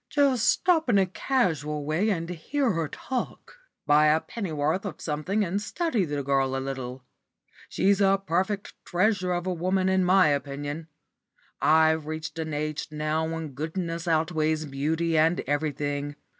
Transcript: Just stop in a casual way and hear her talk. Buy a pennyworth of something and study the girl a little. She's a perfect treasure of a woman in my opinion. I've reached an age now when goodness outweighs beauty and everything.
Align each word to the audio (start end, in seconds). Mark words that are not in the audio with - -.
Just 0.09 0.47
stop 0.49 0.89
in 0.89 0.97
a 0.97 1.05
casual 1.05 1.85
way 1.85 2.09
and 2.09 2.27
hear 2.27 2.71
her 2.71 2.87
talk. 2.87 3.59
Buy 3.85 4.07
a 4.07 4.19
pennyworth 4.19 4.83
of 4.83 4.99
something 4.99 5.45
and 5.45 5.61
study 5.61 6.05
the 6.05 6.23
girl 6.23 6.55
a 6.55 6.57
little. 6.57 7.03
She's 7.69 8.01
a 8.01 8.17
perfect 8.25 8.73
treasure 8.83 9.31
of 9.31 9.45
a 9.45 9.53
woman 9.53 9.89
in 9.89 10.03
my 10.03 10.29
opinion. 10.29 10.87
I've 11.61 12.07
reached 12.07 12.39
an 12.39 12.51
age 12.51 12.87
now 12.89 13.27
when 13.29 13.49
goodness 13.49 14.07
outweighs 14.07 14.65
beauty 14.65 15.19
and 15.19 15.41
everything. 15.41 16.15